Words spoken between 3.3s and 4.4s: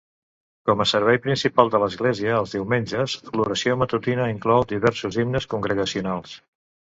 l"oració matutina